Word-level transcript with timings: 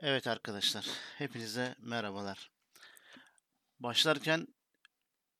Evet 0.00 0.26
arkadaşlar, 0.26 0.86
hepinize 1.18 1.74
merhabalar. 1.78 2.50
Başlarken 3.80 4.48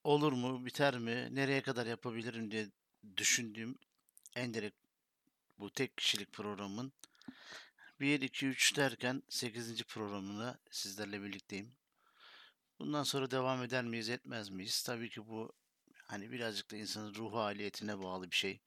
olur 0.05 0.33
mu, 0.33 0.67
biter 0.67 0.99
mi, 0.99 1.29
nereye 1.31 1.63
kadar 1.63 1.87
yapabilirim 1.87 2.51
diye 2.51 2.71
düşündüğüm 3.17 3.79
en 4.37 4.55
direkt 4.55 4.77
bu 5.59 5.71
tek 5.71 5.97
kişilik 5.97 6.33
programın 6.33 6.93
1, 8.01 8.21
2, 8.21 8.47
3 8.47 8.77
derken 8.77 9.23
8. 9.29 9.83
programına 9.83 10.59
sizlerle 10.71 11.23
birlikteyim. 11.23 11.73
Bundan 12.79 13.03
sonra 13.03 13.31
devam 13.31 13.63
eder 13.63 13.85
miyiz, 13.85 14.09
etmez 14.09 14.51
miyiz? 14.51 14.83
Tabii 14.83 15.11
ki 15.11 15.27
bu 15.27 15.53
hani 16.05 16.33
birazcık 16.33 16.71
da 16.71 16.77
insanın 16.77 17.15
ruh 17.15 17.35
haliyetine 17.35 17.99
bağlı 17.99 18.31
bir 18.31 18.37
şey. 18.37 18.61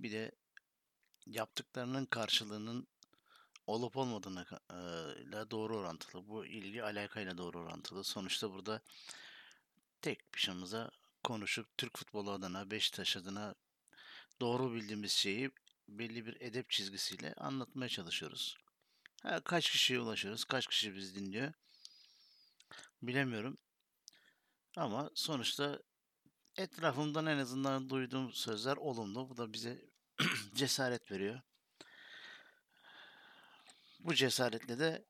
Bir 0.00 0.12
de 0.12 0.32
yaptıklarının 1.26 2.06
karşılığının 2.06 2.88
olup 3.68 3.96
olmadığına 3.96 4.46
ile 5.16 5.50
doğru 5.50 5.76
orantılı. 5.76 6.28
Bu 6.28 6.46
ilgi 6.46 6.82
alakayla 6.82 7.38
doğru 7.38 7.60
orantılı. 7.60 8.04
Sonuçta 8.04 8.52
burada 8.52 8.80
tek 10.02 10.34
başımıza 10.34 10.90
konuşup 11.24 11.78
Türk 11.78 11.98
futbolu 11.98 12.30
adına, 12.30 12.70
Beşiktaş 12.70 13.16
adına 13.16 13.54
doğru 14.40 14.74
bildiğimiz 14.74 15.12
şeyi 15.12 15.50
belli 15.88 16.26
bir 16.26 16.40
edep 16.40 16.70
çizgisiyle 16.70 17.34
anlatmaya 17.34 17.88
çalışıyoruz. 17.88 18.56
Ha, 19.22 19.40
kaç 19.40 19.70
kişiye 19.70 20.00
ulaşıyoruz, 20.00 20.44
kaç 20.44 20.66
kişi 20.66 20.94
bizi 20.94 21.14
dinliyor 21.14 21.52
bilemiyorum. 23.02 23.58
Ama 24.76 25.10
sonuçta 25.14 25.82
etrafımdan 26.56 27.26
en 27.26 27.38
azından 27.38 27.90
duyduğum 27.90 28.32
sözler 28.32 28.76
olumlu. 28.76 29.30
Bu 29.30 29.36
da 29.36 29.52
bize 29.52 29.84
cesaret 30.54 31.12
veriyor. 31.12 31.40
Bu 33.98 34.14
cesaretle 34.14 34.78
de 34.78 35.04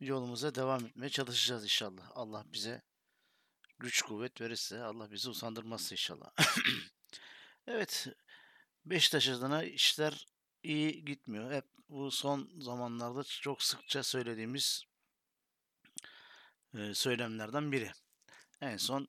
yolumuza 0.00 0.54
devam 0.54 0.86
etmeye 0.86 1.08
çalışacağız 1.08 1.64
inşallah. 1.64 2.10
Allah 2.14 2.44
bize 2.52 2.82
güç 3.78 4.02
kuvvet 4.02 4.40
verirse, 4.40 4.82
Allah 4.82 5.10
bizi 5.12 5.30
usandırmazsa 5.30 5.94
inşallah. 5.94 6.30
evet, 7.66 8.08
Beşiktaş 8.84 9.28
adına 9.28 9.64
işler 9.64 10.26
iyi 10.62 11.04
gitmiyor. 11.04 11.52
Hep 11.52 11.64
bu 11.88 12.10
son 12.10 12.50
zamanlarda 12.58 13.24
çok 13.24 13.62
sıkça 13.62 14.02
söylediğimiz 14.02 14.84
e, 16.74 16.94
söylemlerden 16.94 17.72
biri. 17.72 17.92
En 18.60 18.76
son 18.76 19.08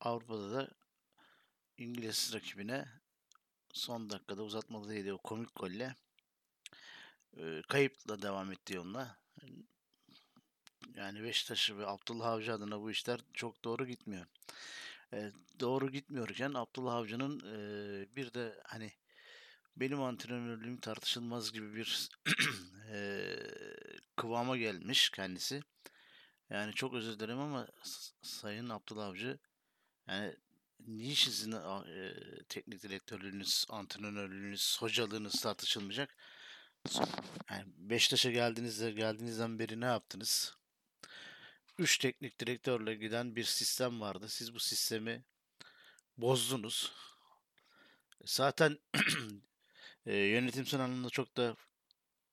Avrupa'da 0.00 0.52
da 0.52 0.70
İngiliz 1.78 2.34
rakibine 2.34 2.88
son 3.72 4.10
dakikada 4.10 4.42
uzatmalı 4.42 4.94
yedi 4.94 5.12
o 5.12 5.18
komik 5.18 5.54
golle 5.54 5.96
kayıpla 7.68 8.22
devam 8.22 8.52
etti 8.52 8.74
yoluna. 8.74 9.18
Yani 10.94 11.22
Beşiktaş 11.22 11.70
ve 11.70 11.86
Abdullah 11.86 12.26
Avcı 12.26 12.54
adına 12.54 12.80
bu 12.80 12.90
işler 12.90 13.20
çok 13.34 13.64
doğru 13.64 13.86
gitmiyor. 13.86 14.26
E, 15.12 15.32
doğru 15.60 15.90
gitmiyorken 15.90 16.54
Abdullah 16.54 16.94
Avcı'nın 16.94 17.40
e, 17.40 18.16
bir 18.16 18.34
de 18.34 18.60
hani 18.64 18.92
benim 19.76 20.02
antrenörlüğüm 20.02 20.80
tartışılmaz 20.80 21.52
gibi 21.52 21.74
bir 21.74 22.08
e, 22.92 23.36
kıvama 24.16 24.56
gelmiş 24.56 25.10
kendisi. 25.10 25.62
Yani 26.50 26.74
çok 26.74 26.94
özür 26.94 27.18
dilerim 27.18 27.38
ama 27.38 27.68
Sayın 28.22 28.68
Abdullah 28.68 29.06
Avcı 29.06 29.38
yani 30.08 30.36
niçin 30.86 31.30
sizin 31.30 31.52
e, 31.52 32.14
teknik 32.48 32.82
direktörlüğünüz, 32.82 33.66
antrenörlüğünüz, 33.68 34.76
hocalığınız 34.80 35.40
tartışılmayacak? 35.40 36.16
Yani 37.50 37.64
Beşiktaş'a 37.76 38.30
geldiğinizde 38.30 38.90
geldiğinizden 38.90 39.58
beri 39.58 39.80
ne 39.80 39.84
yaptınız? 39.84 40.56
Üç 41.78 41.98
teknik 41.98 42.40
direktörle 42.40 42.94
giden 42.94 43.36
bir 43.36 43.44
sistem 43.44 44.00
vardı. 44.00 44.28
Siz 44.28 44.54
bu 44.54 44.60
sistemi 44.60 45.24
bozdunuz. 46.16 46.92
Zaten 48.24 48.78
e, 50.06 50.16
yönetimsel 50.16 50.80
anlamda 50.80 51.10
çok 51.10 51.36
da 51.36 51.56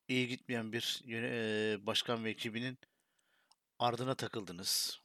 iyi 0.07 0.27
gitmeyen 0.27 0.73
bir 0.73 1.01
e, 1.09 1.85
başkan 1.85 2.23
ve 2.23 2.29
ekibinin 2.29 2.77
ardına 3.79 4.15
takıldınız. 4.15 4.99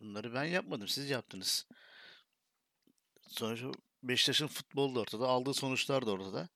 Bunları 0.00 0.34
ben 0.34 0.44
yapmadım. 0.44 0.88
Siz 0.88 1.10
yaptınız. 1.10 1.66
Sonuçta 3.28 3.72
Beşiktaş'ın 4.02 4.46
futbolu 4.46 4.94
da 4.94 5.00
ortada. 5.00 5.28
Aldığı 5.28 5.54
sonuçlar 5.54 6.06
da 6.06 6.10
ortada 6.10 6.48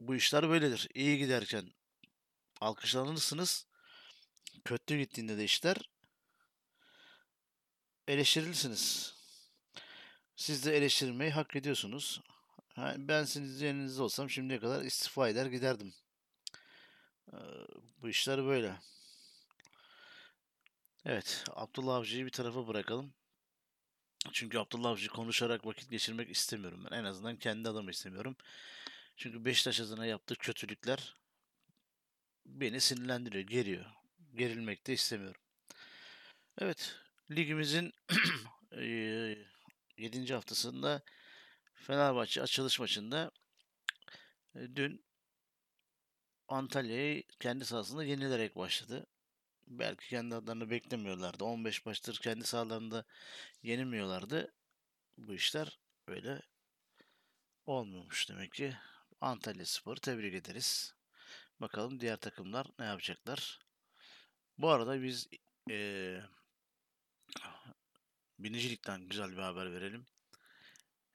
bu 0.00 0.14
işler 0.14 0.48
böyledir. 0.48 0.88
İyi 0.94 1.18
giderken 1.18 1.70
alkışlanırsınız. 2.60 3.66
Kötü 4.64 4.98
gittiğinde 4.98 5.38
de 5.38 5.44
işler 5.44 5.76
eleştirilirsiniz. 8.08 9.14
Siz 10.36 10.66
de 10.66 10.76
eleştirilmeyi 10.76 11.30
hak 11.30 11.56
ediyorsunuz. 11.56 12.20
Ben 12.96 13.24
sizin 13.24 13.66
yerinizde 13.66 14.02
olsam 14.02 14.30
şimdiye 14.30 14.60
kadar 14.60 14.82
istifa 14.82 15.28
eder 15.28 15.46
giderdim. 15.46 15.94
Bu 18.02 18.08
işler 18.08 18.44
böyle. 18.44 18.80
Evet, 21.04 21.44
Abdullah 21.50 21.94
Avcı'yı 21.94 22.24
bir 22.24 22.30
tarafa 22.30 22.66
bırakalım. 22.66 23.14
Çünkü 24.32 24.58
Abdullah 24.58 24.90
Avcı 24.90 25.08
konuşarak 25.08 25.66
vakit 25.66 25.90
geçirmek 25.90 26.30
istemiyorum 26.30 26.86
ben. 26.90 26.96
En 26.98 27.04
azından 27.04 27.36
kendi 27.36 27.68
adamı 27.68 27.90
istemiyorum. 27.90 28.36
Çünkü 29.16 29.44
Beşiktaş 29.44 29.80
adına 29.80 30.06
yaptığı 30.06 30.34
kötülükler 30.36 31.14
beni 32.46 32.80
sinirlendiriyor, 32.80 33.44
geriyor. 33.44 33.86
Gerilmek 34.34 34.86
de 34.86 34.92
istemiyorum. 34.92 35.40
Evet, 36.58 36.96
ligimizin 37.30 37.92
7. 39.98 40.34
haftasında 40.34 41.02
Fenerbahçe 41.74 42.42
açılış 42.42 42.80
maçında 42.80 43.30
dün 44.54 45.04
Antalya'yı 46.48 47.22
kendi 47.40 47.64
sahasında 47.64 48.04
yenilerek 48.04 48.56
başladı. 48.56 49.06
Belki 49.66 50.08
kendi 50.08 50.34
adlarını 50.34 50.70
beklemiyorlardı. 50.70 51.44
15 51.44 51.86
maçtır 51.86 52.18
kendi 52.18 52.46
sahalarında 52.46 53.04
yenilmiyorlardı. 53.62 54.54
Bu 55.18 55.34
işler 55.34 55.78
böyle 56.08 56.42
olmuyormuş 57.66 58.28
demek 58.28 58.52
ki. 58.52 58.76
Antalya 59.20 59.66
Spor 59.66 59.96
tebrik 59.96 60.34
ederiz. 60.34 60.94
Bakalım 61.60 62.00
diğer 62.00 62.16
takımlar 62.16 62.66
ne 62.78 62.84
yapacaklar. 62.84 63.58
Bu 64.58 64.70
arada 64.70 65.02
biz 65.02 65.28
ee, 65.70 66.20
binicilikten 68.38 69.08
güzel 69.08 69.32
bir 69.32 69.42
haber 69.42 69.72
verelim. 69.72 70.06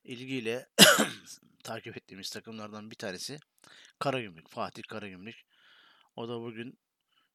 İlgiyle 0.03 0.69
takip 1.63 1.97
ettiğimiz 1.97 2.29
takımlardan 2.29 2.91
bir 2.91 2.95
tanesi 2.95 3.39
Karagümrük, 3.99 4.49
Fatih 4.49 4.83
Karagümrük. 4.83 5.45
O 6.15 6.29
da 6.29 6.41
bugün 6.41 6.79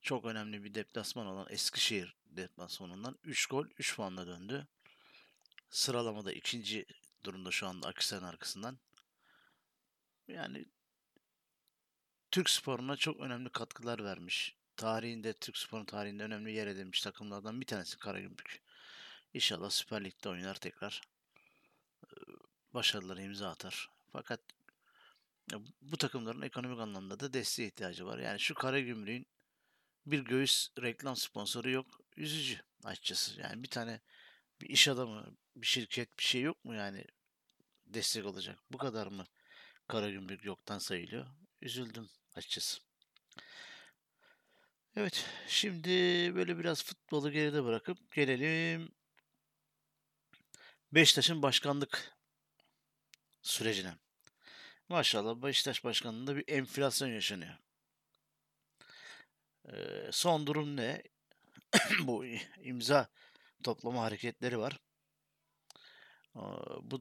çok 0.03 0.25
önemli 0.25 0.65
bir 0.65 0.75
deplasman 0.75 1.27
olan 1.27 1.47
Eskişehir 1.51 2.17
deplasmanından 2.25 3.19
3 3.25 3.47
gol 3.47 3.67
3 3.79 3.97
puanla 3.97 4.27
döndü. 4.27 4.67
Sıralamada 5.71 6.33
ikinci 6.33 6.87
durumda 7.25 7.51
şu 7.51 7.67
anda 7.67 7.89
Akisar'ın 7.89 8.25
arkasından. 8.25 8.79
Yani 10.29 10.65
Türk 12.31 12.51
sporuna 12.51 12.97
çok 12.97 13.21
önemli 13.21 13.51
katkılar 13.51 14.05
vermiş. 14.05 14.57
Tarihinde, 14.77 15.33
Türk 15.33 15.59
sporun 15.59 15.85
tarihinde 15.85 16.23
önemli 16.23 16.53
yer 16.53 16.67
edinmiş 16.67 17.01
takımlardan 17.01 17.61
bir 17.61 17.67
tanesi 17.67 17.99
Karagümrük. 17.99 18.63
İnşallah 19.35 19.71
Süper 19.71 20.05
Lig'de 20.05 20.29
oynar 20.29 20.55
tekrar. 20.55 21.03
Başarıları 22.75 23.23
imza 23.23 23.51
atar. 23.51 23.91
Fakat 24.13 24.41
bu 25.83 25.97
takımların 25.97 26.43
ekonomik 26.43 26.81
anlamda 26.81 27.21
da 27.21 27.33
desteğe 27.33 27.69
ihtiyacı 27.69 28.07
var. 28.07 28.19
Yani 28.19 28.41
şu 28.41 28.55
Karagümrük'ün 28.55 29.27
bir 30.07 30.19
göğüs 30.19 30.69
reklam 30.83 31.17
sponsoru 31.17 31.71
yok. 31.71 32.01
Üzücü 32.17 32.61
açıkçası. 32.85 33.41
Yani 33.41 33.63
bir 33.63 33.69
tane 33.69 34.01
bir 34.61 34.69
iş 34.69 34.89
adamı, 34.89 35.37
bir 35.57 35.67
şirket, 35.67 36.19
bir 36.19 36.25
şey 36.25 36.43
yok 36.43 36.65
mu 36.65 36.75
yani 36.75 37.05
destek 37.87 38.27
olacak? 38.27 38.59
Bu 38.71 38.79
kadar 38.79 39.07
mı 39.07 39.27
Karagümrük 39.89 40.45
yoktan 40.45 40.79
sayılıyor? 40.79 41.27
Üzüldüm 41.61 42.09
açıkçası. 42.35 42.81
Evet, 44.97 45.27
şimdi 45.49 45.91
böyle 46.35 46.59
biraz 46.59 46.85
futbolu 46.85 47.31
geride 47.33 47.65
bırakıp 47.65 48.13
gelelim 48.13 48.95
Beşiktaş'ın 50.93 51.43
başkanlık 51.43 52.13
sürecine. 53.43 53.95
Maşallah 54.89 55.43
Beşiktaş 55.43 55.85
başkanlığında 55.85 56.37
bir 56.37 56.45
enflasyon 56.49 57.09
yaşanıyor. 57.09 57.55
Ee, 59.73 60.09
son 60.13 60.47
durum 60.47 60.77
ne? 60.77 61.03
Bu 62.01 62.25
imza 62.63 63.09
toplama 63.63 64.03
hareketleri 64.03 64.59
var. 64.59 64.81
Bu 66.83 67.01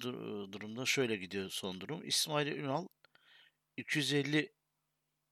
durumda 0.52 0.86
şöyle 0.86 1.16
gidiyor 1.16 1.50
son 1.50 1.82
durum. 1.82 2.08
İsmail 2.08 2.48
Ünal 2.48 2.88
250 3.78 4.54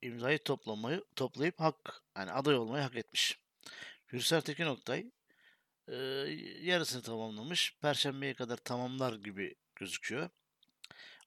imzayı 0.01 0.39
toplamayı 0.39 1.03
toplayıp 1.15 1.59
hak 1.59 2.03
yani 2.17 2.31
aday 2.31 2.55
olmayı 2.55 2.83
hak 2.83 2.95
etmiş. 2.95 3.39
Gürsel 4.07 4.41
Tekin 4.41 4.65
Oktay 4.65 5.11
yarısını 6.61 7.01
tamamlamış. 7.01 7.77
Perşembeye 7.81 8.33
kadar 8.33 8.57
tamamlar 8.57 9.13
gibi 9.13 9.55
gözüküyor. 9.75 10.29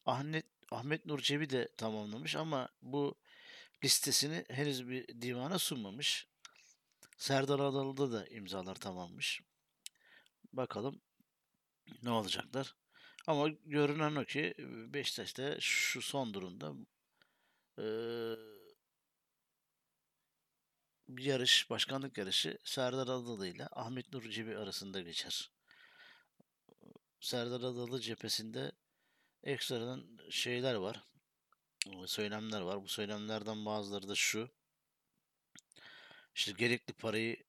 Ahmet 0.06 0.46
Ahmet 0.70 1.06
Nur 1.06 1.18
Cebi 1.18 1.50
de 1.50 1.68
tamamlamış 1.76 2.36
ama 2.36 2.68
bu 2.82 3.18
listesini 3.84 4.44
henüz 4.48 4.88
bir 4.88 5.08
divana 5.22 5.58
sunmamış. 5.58 6.28
Serdar 7.16 7.58
Adalı'da 7.58 8.12
da 8.12 8.26
imzalar 8.26 8.74
tamammış. 8.74 9.40
Bakalım 10.52 11.00
ne 12.02 12.10
olacaklar. 12.10 12.74
Ama 13.26 13.48
görünen 13.48 14.14
o 14.16 14.24
ki 14.24 14.54
Beşiktaş'ta 14.94 15.60
şu 15.60 16.02
son 16.02 16.34
durumda 16.34 16.72
e, 17.78 17.84
bir 21.08 21.24
yarış, 21.24 21.70
başkanlık 21.70 22.18
yarışı 22.18 22.58
Serdar 22.64 23.02
Adalı 23.02 23.48
ile 23.48 23.66
Ahmet 23.72 24.12
Nur 24.12 24.30
Cebi 24.30 24.56
arasında 24.56 25.00
geçer. 25.00 25.50
Serdar 27.20 27.60
Adalı 27.60 28.00
cephesinde 28.00 28.72
ekstradan 29.42 30.18
şeyler 30.30 30.74
var. 30.74 31.04
Söylemler 32.06 32.60
var. 32.60 32.82
Bu 32.82 32.88
söylemlerden 32.88 33.66
bazıları 33.66 34.08
da 34.08 34.14
şu. 34.14 34.50
İşte 36.34 36.52
gerekli 36.52 36.92
parayı 36.92 37.44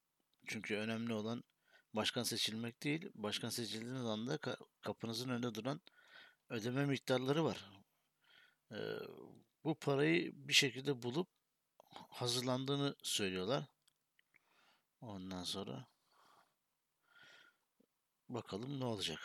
çünkü 0.47 0.75
önemli 0.75 1.13
olan 1.13 1.43
başkan 1.95 2.23
seçilmek 2.23 2.83
değil. 2.83 3.09
Başkan 3.15 3.49
seçildiğiniz 3.49 4.05
anda 4.05 4.39
kapınızın 4.81 5.29
önünde 5.29 5.55
duran 5.55 5.81
ödeme 6.49 6.85
miktarları 6.85 7.45
var. 7.45 7.71
Bu 9.63 9.75
parayı 9.75 10.31
bir 10.47 10.53
şekilde 10.53 11.03
bulup 11.03 11.27
hazırlandığını 12.09 12.95
söylüyorlar. 13.03 13.63
Ondan 15.01 15.43
sonra 15.43 15.87
bakalım 18.29 18.79
ne 18.79 18.85
olacak. 18.85 19.19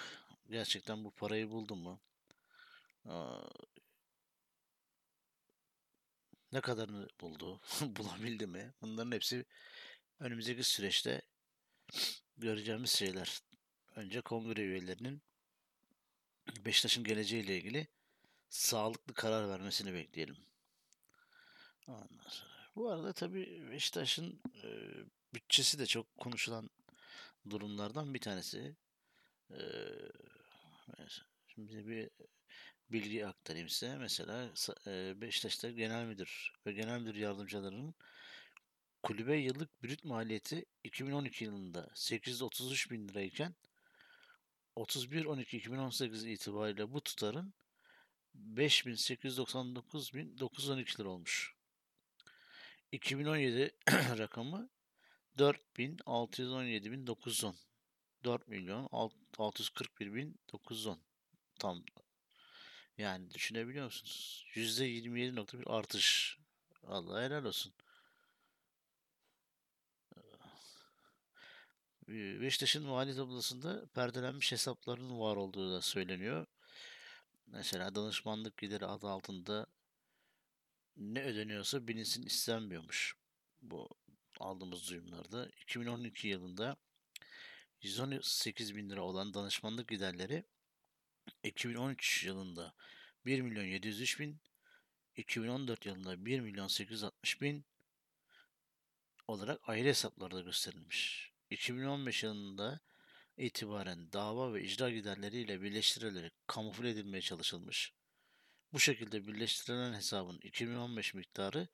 Gerçekten 0.51 1.05
bu 1.05 1.11
parayı 1.11 1.51
buldum 1.51 1.79
mu? 1.79 2.01
ne 6.53 6.61
kadarını 6.61 7.09
buldu? 7.21 7.61
Bulabildi 7.83 8.47
mi? 8.47 8.75
Bunların 8.83 9.13
hepsi 9.13 9.47
önümüzdeki 10.21 10.65
süreçte 10.65 11.23
göreceğimiz 12.41 12.91
şeyler. 12.91 13.41
Önce 13.97 14.21
kongre 14.21 14.63
üyelerinin 14.63 15.23
Beşiktaş'ın 16.65 17.05
geleceğiyle 17.05 17.57
ilgili 17.57 17.89
sağlıklı 18.49 19.15
karar 19.15 19.49
vermesini 19.49 19.95
bekleyelim. 19.95 20.37
Ondan 21.87 22.29
sonra. 22.29 22.51
Bu 22.77 22.91
arada 22.91 23.13
tabii 23.13 23.71
Beşiktaş'ın 23.71 24.41
e, 24.65 24.69
bütçesi 25.35 25.79
de 25.79 25.87
çok 25.87 26.17
konuşulan 26.17 26.71
durumlardan 27.51 28.15
bir 28.15 28.21
tanesi. 28.21 28.77
E, 29.51 29.59
şimdi 31.49 31.89
bir 31.89 32.11
bilgi 32.91 33.27
aktarayım 33.27 33.69
size. 33.69 33.97
Mesela 33.97 34.51
e, 34.87 35.21
Beşiktaş'ta 35.21 35.71
genel 35.71 36.05
müdür 36.05 36.53
ve 36.67 36.73
genel 36.73 37.01
müdür 37.01 37.15
yardımcılarının 37.15 37.95
kulübe 39.03 39.37
yıllık 39.37 39.83
brüt 39.83 40.05
maliyeti 40.05 40.65
2012 40.85 41.45
yılında 41.45 41.91
833 41.95 42.91
bin 42.91 43.09
lirayken 43.09 43.55
31-12-2018 44.77 46.29
itibariyle 46.29 46.93
bu 46.93 47.01
tutarın 47.01 47.55
5899.912 48.37 51.01
lira 51.01 51.09
olmuş. 51.09 51.55
2017 52.93 53.71
rakamı 53.91 54.71
4.617.910 55.39 57.55
4 58.25 58.49
milyon 58.49 58.87
641.910 58.87 60.99
tam 61.59 61.85
yani 62.99 63.31
düşünebiliyor 63.31 63.85
musunuz? 63.85 64.47
%27.1 64.55 65.71
artış. 65.71 66.39
Allah 66.87 67.23
helal 67.23 67.45
olsun. 67.45 67.73
Beşiktaş'ın 72.11 72.87
mali 72.87 73.17
tablasında 73.17 73.87
perdelenmiş 73.87 74.53
hesaplarının 74.53 75.21
var 75.21 75.37
olduğu 75.37 75.73
da 75.73 75.83
söyleniyor. 75.83 76.47
Mesela 77.47 77.95
danışmanlık 77.95 78.57
gideri 78.57 78.87
adı 78.87 79.09
altında 79.09 79.67
ne 80.97 81.23
ödeniyorsa 81.23 81.89
bilinsin 81.89 82.23
istenmiyormuş. 82.23 83.15
Bu 83.63 83.89
aldığımız 84.41 84.91
duyumlarda. 84.91 85.47
2012 85.47 86.29
yılında 86.29 86.77
118 87.83 88.77
bin 88.77 88.91
lira 88.91 89.03
olan 89.03 89.35
danışmanlık 89.35 89.89
giderleri 89.89 90.45
2013 91.43 92.25
yılında 92.25 92.75
1 93.27 93.41
milyon 93.41 93.65
703 93.65 94.21
bin 94.21 94.41
2014 95.17 95.87
yılında 95.87 96.25
1 96.27 96.41
milyon 96.41 96.69
860 96.69 97.41
bin 97.41 97.65
olarak 99.29 99.61
ayrı 99.69 99.89
hesaplarda 99.89 100.41
gösterilmiş. 100.41 101.30
2015 101.51 102.23
yılında 102.23 102.81
itibaren 103.37 104.13
dava 104.13 104.55
ve 104.55 104.63
icra 104.63 104.91
giderleriyle 104.91 105.63
birleştirilerek 105.63 106.33
kamufle 106.47 106.91
edilmeye 106.91 107.21
çalışılmış. 107.21 107.93
Bu 108.73 108.81
şekilde 108.81 109.27
birleştirilen 109.27 109.93
hesabın 109.95 110.39
2015 110.39 111.15
miktarı 111.15 111.69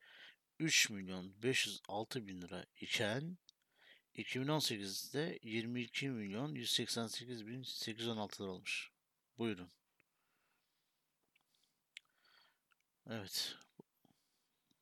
3 0.59 0.89
milyon 0.89 1.43
506 1.43 2.27
bin 2.27 2.41
lira 2.41 2.65
iken 2.81 3.37
2018'de 4.15 5.39
22 5.43 6.09
milyon 6.09 6.55
188 6.55 7.47
bin 7.47 7.63
816 7.63 8.43
lira 8.43 8.51
olmuş. 8.51 8.91
Buyurun. 9.37 9.71
Evet. 13.09 13.55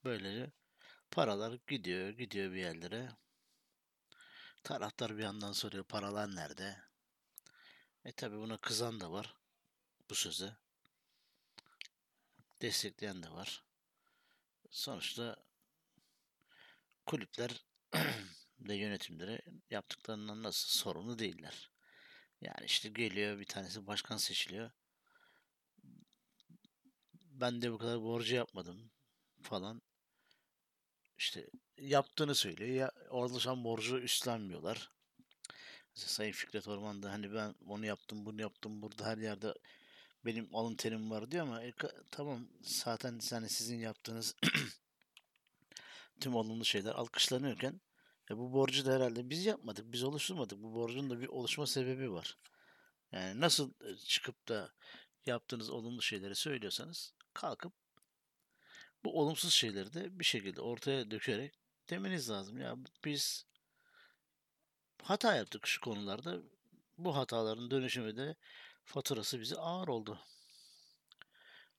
Böylece 0.04 0.52
paralar 1.12 1.60
gidiyor, 1.68 2.10
gidiyor 2.10 2.52
bir 2.52 2.58
yerlere. 2.58 3.10
Taraftar 4.66 5.18
bir 5.18 5.24
yandan 5.24 5.52
soruyor 5.52 5.84
paralar 5.84 6.36
nerede? 6.36 6.78
E 8.06 8.12
tabi 8.12 8.38
buna 8.38 8.58
kızan 8.58 9.00
da 9.00 9.12
var 9.12 9.36
bu 10.10 10.16
söze. 10.16 10.58
Destekleyen 12.62 13.24
de 13.24 13.32
var. 13.32 13.64
Sonuçta 14.70 15.46
kulüpler 17.06 17.66
ve 18.60 18.76
yönetimleri 18.76 19.42
yaptıklarından 19.70 20.44
nasıl 20.44 20.80
sorumlu 20.80 21.20
değiller. 21.20 21.72
Yani 22.42 22.66
işte 22.66 22.90
geliyor 22.90 23.40
bir 23.40 23.46
tanesi 23.46 23.88
başkan 23.88 24.18
seçiliyor. 24.18 24.72
Ben 27.14 27.62
de 27.62 27.72
bu 27.72 27.78
kadar 27.78 28.02
borcu 28.02 28.36
yapmadım 28.36 28.92
falan. 29.42 29.82
İşte 31.18 31.50
yaptığını 31.78 32.36
söylüyor. 32.36 32.70
Ya 32.70 32.92
oluşan 33.10 33.64
borcu 33.64 34.00
üstlenmiyorlar. 34.00 34.92
Mesela 35.96 36.10
Sayın 36.10 36.32
Fikret 36.32 36.68
Orman 36.68 37.04
da 37.04 37.12
hani 37.12 37.34
ben 37.34 37.56
onu 37.68 37.86
yaptım, 37.86 38.26
bunu 38.26 38.42
yaptım, 38.42 38.82
burada 38.82 39.06
her 39.06 39.18
yerde 39.18 39.54
benim 40.26 40.56
alın 40.56 40.76
terim 40.76 41.12
var 41.12 41.32
diyor 41.32 41.44
ama 41.44 41.64
e, 41.64 41.74
tamam 42.12 42.48
zaten 42.62 43.20
hani 43.30 43.50
sizin 43.50 43.80
yaptığınız 43.80 44.36
tüm 46.20 46.36
olumlu 46.36 46.66
şeyler 46.66 46.92
alkışlanıyorken 46.92 47.82
e, 48.32 48.38
bu 48.38 48.54
borcu 48.54 48.86
da 48.86 48.94
herhalde 48.94 49.30
biz 49.30 49.46
yapmadık, 49.46 49.92
biz 49.92 50.04
oluşturmadık. 50.04 50.60
Bu 50.64 50.74
borcun 50.76 51.10
da 51.10 51.22
bir 51.22 51.28
oluşma 51.28 51.68
sebebi 51.68 52.12
var. 52.12 52.38
Yani 53.12 53.42
nasıl 53.42 53.74
e, 53.86 53.96
çıkıp 53.96 54.48
da 54.48 54.74
yaptığınız 55.26 55.70
olumlu 55.70 56.02
şeyleri 56.02 56.36
söylüyorsanız 56.36 57.14
kalkıp 57.34 57.74
bu 59.04 59.20
olumsuz 59.20 59.54
şeyleri 59.54 59.94
de 59.94 60.20
bir 60.20 60.26
şekilde 60.26 60.62
ortaya 60.62 61.12
dökerek 61.12 61.54
demeniz 61.90 62.30
lazım. 62.30 62.58
Ya 62.58 62.76
biz 63.06 63.46
hata 65.04 65.36
yaptık 65.36 65.68
şu 65.68 65.82
konularda. 65.82 66.42
Bu 66.98 67.16
hataların 67.16 67.72
dönüşümü 67.72 68.18
de 68.18 68.36
faturası 68.84 69.40
bize 69.40 69.56
ağır 69.56 69.88
oldu. 69.88 70.20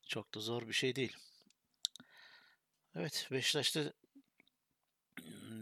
Çok 0.07 0.35
da 0.35 0.41
zor 0.41 0.69
bir 0.69 0.73
şey 0.73 0.97
değil. 0.97 1.17
Evet 2.95 3.29
Beşiktaş'ta 3.31 3.93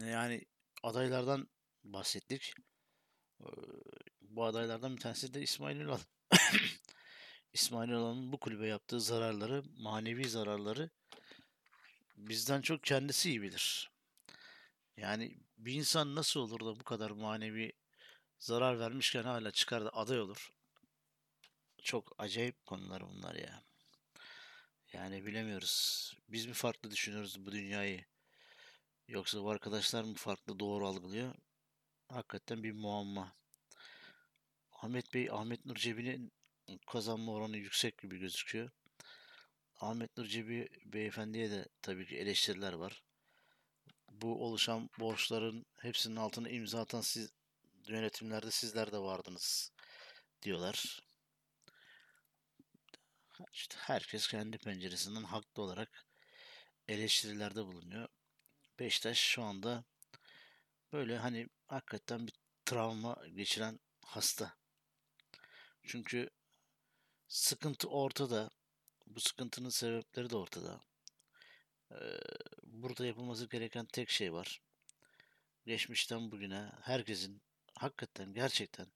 yani 0.01 0.45
adaylardan 0.83 1.47
bahsettik. 1.83 2.53
Bu 4.21 4.45
adaylardan 4.45 4.95
bir 4.95 5.01
tanesi 5.01 5.33
de 5.33 5.41
İsmail 5.41 5.77
Ünal. 5.77 5.99
İsmail 7.53 7.89
Ünal'ın 7.89 8.31
bu 8.31 8.39
kulübe 8.39 8.67
yaptığı 8.67 9.01
zararları, 9.01 9.63
manevi 9.77 10.29
zararları 10.29 10.89
bizden 12.17 12.61
çok 12.61 12.83
kendisi 12.83 13.29
iyi 13.29 13.41
bilir. 13.41 13.94
Yani 14.97 15.37
bir 15.57 15.73
insan 15.73 16.15
nasıl 16.15 16.39
olur 16.39 16.59
da 16.59 16.79
bu 16.79 16.83
kadar 16.83 17.11
manevi 17.11 17.73
zarar 18.39 18.79
vermişken 18.79 19.23
hala 19.23 19.51
çıkar 19.51 19.85
da 19.85 19.89
aday 19.89 20.19
olur. 20.19 20.51
Çok 21.83 22.15
acayip 22.17 22.65
konular 22.65 23.03
bunlar 23.09 23.35
ya. 23.35 23.63
Yani 24.93 25.25
bilemiyoruz. 25.25 26.13
Biz 26.29 26.45
mi 26.45 26.53
farklı 26.53 26.91
düşünüyoruz 26.91 27.45
bu 27.45 27.51
dünyayı? 27.51 28.05
Yoksa 29.07 29.43
bu 29.43 29.49
arkadaşlar 29.49 30.03
mı 30.03 30.13
farklı 30.13 30.59
doğru 30.59 30.87
algılıyor? 30.87 31.35
Hakikaten 32.07 32.63
bir 32.63 32.71
muamma. 32.71 33.35
Ahmet 34.71 35.13
Bey, 35.13 35.29
Ahmet 35.31 35.65
Nur 35.65 35.75
Cebi'nin 35.75 36.31
kazanma 36.87 37.33
oranı 37.33 37.57
yüksek 37.57 37.97
gibi 37.97 38.19
gözüküyor. 38.19 38.69
Ahmet 39.79 40.17
Nur 40.17 40.25
Cebi 40.25 40.69
beyefendiye 40.85 41.51
de 41.51 41.67
tabii 41.81 42.05
ki 42.05 42.17
eleştiriler 42.17 42.73
var. 42.73 43.03
Bu 44.21 44.45
oluşan 44.45 44.89
borçların 44.99 45.65
hepsinin 45.77 46.15
altına 46.15 46.49
imza 46.49 46.81
atan 46.81 47.01
siz 47.01 47.29
yönetimlerde 47.87 48.51
sizler 48.51 48.91
de 48.91 48.97
vardınız 48.97 49.71
diyorlar. 50.41 50.99
İşte 53.53 53.75
herkes 53.79 54.27
kendi 54.27 54.57
penceresinden 54.57 55.23
haklı 55.23 55.63
olarak 55.63 56.05
eleştirilerde 56.87 57.65
bulunuyor. 57.65 58.07
Beşiktaş 58.79 59.19
şu 59.19 59.43
anda 59.43 59.83
böyle 60.93 61.17
hani 61.17 61.47
hakikaten 61.67 62.27
bir 62.27 62.33
travma 62.65 63.17
geçiren 63.35 63.79
hasta. 64.01 64.55
Çünkü 65.83 66.29
sıkıntı 67.27 67.89
ortada. 67.89 68.49
Bu 69.07 69.19
sıkıntının 69.19 69.69
sebepleri 69.69 70.29
de 70.29 70.37
ortada. 70.37 70.81
Burada 72.83 73.05
yapılması 73.05 73.49
gereken 73.49 73.85
tek 73.85 74.09
şey 74.09 74.33
var. 74.33 74.61
Geçmişten 75.65 76.31
bugüne 76.31 76.71
herkesin 76.81 77.41
hakikaten 77.75 78.33
gerçekten 78.33 78.87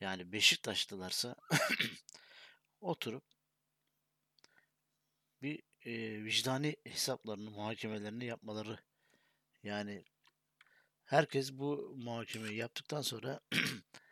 yani 0.00 0.32
Beşiktaşlılarsa 0.32 1.36
oturup 2.80 3.24
bir 5.42 5.62
e, 5.84 6.24
vicdani 6.24 6.76
hesaplarını, 6.84 7.50
muhakemelerini 7.50 8.24
yapmaları 8.24 8.78
yani 9.62 10.04
herkes 11.04 11.52
bu 11.52 11.94
muhakemeyi 11.96 12.56
yaptıktan 12.56 13.02
sonra 13.02 13.40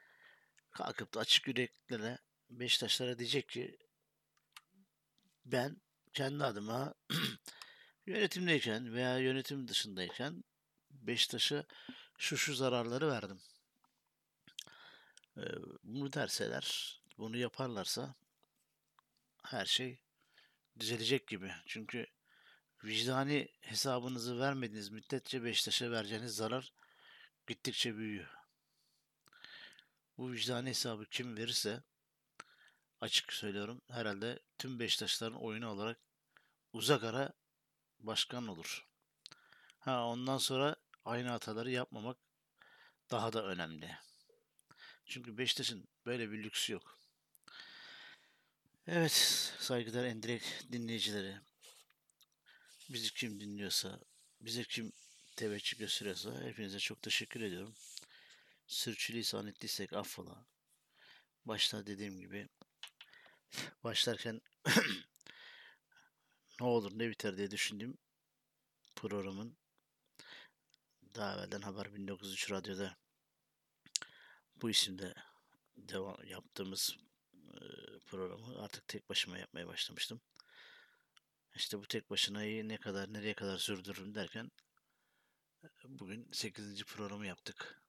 kalkıp 0.70 1.14
da 1.14 1.20
açık 1.20 1.48
yüreklere 1.48 2.18
Beşiktaşlara 2.50 3.18
diyecek 3.18 3.48
ki 3.48 3.78
ben 5.44 5.76
kendi 6.12 6.44
adıma 6.44 6.94
yönetimdeyken 8.06 8.94
veya 8.94 9.18
yönetim 9.18 9.68
dışındayken 9.68 10.44
Beşiktaş'a 10.90 11.64
şu 12.18 12.36
şu 12.36 12.54
zararları 12.54 13.08
verdim. 13.08 13.40
Bunu 15.84 16.12
derseler, 16.12 17.00
bunu 17.18 17.36
yaparlarsa 17.36 18.14
her 19.44 19.66
şey 19.66 19.98
düzelecek 20.80 21.28
gibi. 21.28 21.52
Çünkü 21.66 22.06
vicdani 22.84 23.48
hesabınızı 23.60 24.40
vermediğiniz 24.40 24.88
müddetçe 24.88 25.44
Beşiktaş'a 25.44 25.90
vereceğiniz 25.90 26.36
zarar 26.36 26.72
gittikçe 27.46 27.96
büyüyor. 27.96 28.30
Bu 30.18 30.32
vicdani 30.32 30.68
hesabı 30.68 31.04
kim 31.04 31.36
verirse 31.36 31.82
açık 33.00 33.32
söylüyorum 33.32 33.80
herhalde 33.90 34.40
tüm 34.58 34.78
Beşiktaşların 34.78 35.42
oyunu 35.42 35.70
olarak 35.70 35.98
uzak 36.72 37.04
ara 37.04 37.32
başkan 38.02 38.48
olur. 38.48 38.86
Ha 39.78 40.06
ondan 40.06 40.38
sonra 40.38 40.76
aynı 41.04 41.28
hataları 41.28 41.70
yapmamak 41.70 42.16
daha 43.10 43.32
da 43.32 43.44
önemli. 43.44 43.98
Çünkü 45.04 45.38
Beşiktaş'ın 45.38 45.88
böyle 46.06 46.30
bir 46.30 46.42
lüksü 46.44 46.72
yok. 46.72 46.98
Evet 48.86 49.12
saygıdeğer 49.58 50.04
endirek 50.04 50.42
dinleyicileri. 50.72 51.36
Bizi 52.90 53.14
kim 53.14 53.40
dinliyorsa, 53.40 54.00
bize 54.40 54.64
kim 54.64 54.92
teveccüh 55.36 55.78
gösteriyorsa 55.78 56.44
hepinize 56.44 56.78
çok 56.78 57.02
teşekkür 57.02 57.40
ediyorum. 57.40 57.74
Sürçülisan 58.66 59.46
ettiysek 59.46 59.92
affola. 59.92 60.46
Başta 61.44 61.86
dediğim 61.86 62.20
gibi 62.20 62.48
başlarken 63.84 64.40
ne 66.62 66.66
olur 66.68 66.98
ne 66.98 67.10
biter 67.10 67.36
diye 67.36 67.50
düşündüm 67.50 67.98
programın 68.96 69.56
daha 71.14 71.34
evvelden 71.34 71.60
Haber 71.60 71.94
1903 71.94 72.50
Radyo'da 72.50 72.96
bu 74.56 74.70
isimde 74.70 75.14
devam 75.76 76.24
yaptığımız 76.24 76.96
programı 78.06 78.62
artık 78.62 78.88
tek 78.88 79.08
başıma 79.08 79.38
yapmaya 79.38 79.66
başlamıştım. 79.66 80.20
İşte 81.54 81.78
bu 81.78 81.86
tek 81.86 82.10
başınayı 82.10 82.68
ne 82.68 82.76
kadar 82.76 83.12
nereye 83.12 83.34
kadar 83.34 83.58
sürdürürüm 83.58 84.14
derken 84.14 84.50
bugün 85.84 86.28
8. 86.32 86.84
programı 86.84 87.26
yaptık. 87.26 87.82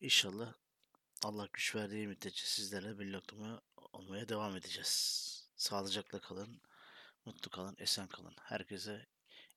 İnşallah 0.00 0.54
Allah 1.24 1.48
güç 1.52 1.74
verdiği 1.74 2.06
müddetçe 2.06 2.46
sizlerle 2.46 2.98
birlikte 2.98 3.36
olmaya 3.76 4.28
devam 4.28 4.56
edeceğiz. 4.56 5.50
Sağlıcakla 5.56 6.20
kalın, 6.20 6.60
mutlu 7.24 7.50
kalın, 7.50 7.76
esen 7.78 8.06
kalın. 8.06 8.34
Herkese 8.42 9.06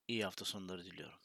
iyi 0.08 0.24
hafta 0.26 0.46
sonları 0.46 0.86
diliyorum. 0.86 1.20